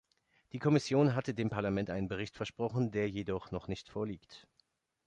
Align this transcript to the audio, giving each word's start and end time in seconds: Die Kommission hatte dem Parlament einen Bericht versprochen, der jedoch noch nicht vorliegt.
Die 0.51 0.57
Kommission 0.57 1.13
hatte 1.13 1.35
dem 1.35 1.51
Parlament 1.51 1.91
einen 1.91 2.07
Bericht 2.07 2.35
versprochen, 2.35 2.89
der 2.89 3.07
jedoch 3.07 3.51
noch 3.51 3.67
nicht 3.67 3.87
vorliegt. 3.87 4.47